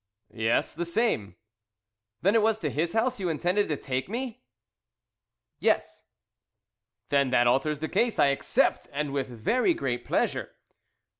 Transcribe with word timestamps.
"Yes, 0.33 0.73
the 0.73 0.83
same." 0.83 1.35
"Then 2.23 2.33
it 2.33 2.41
was 2.41 2.57
to 2.57 2.71
his 2.71 2.93
house 2.93 3.19
you 3.19 3.29
intended 3.29 3.69
to 3.69 3.77
take 3.77 4.09
me?" 4.09 4.41
"Yes." 5.59 6.05
"Then 7.09 7.29
that 7.29 7.45
alters 7.45 7.81
the 7.81 7.87
case. 7.87 8.17
I 8.17 8.29
accept, 8.29 8.87
and 8.91 9.13
with 9.13 9.27
very 9.27 9.75
great 9.75 10.03
pleasure." 10.03 10.55